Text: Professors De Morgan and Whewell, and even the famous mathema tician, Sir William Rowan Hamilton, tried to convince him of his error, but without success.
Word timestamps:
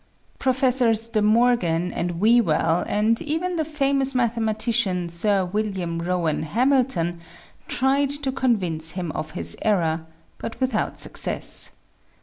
Professors 0.39 1.07
De 1.09 1.21
Morgan 1.21 1.93
and 1.93 2.19
Whewell, 2.19 2.83
and 2.87 3.21
even 3.21 3.55
the 3.55 3.63
famous 3.63 4.15
mathema 4.15 4.55
tician, 4.55 5.11
Sir 5.11 5.45
William 5.45 5.99
Rowan 5.99 6.41
Hamilton, 6.41 7.21
tried 7.67 8.09
to 8.09 8.31
convince 8.31 8.93
him 8.93 9.11
of 9.11 9.29
his 9.37 9.55
error, 9.61 10.07
but 10.39 10.59
without 10.59 10.97
success. 10.97 11.73